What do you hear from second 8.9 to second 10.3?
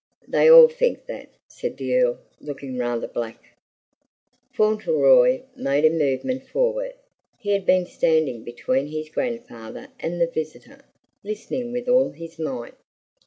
grandfather and the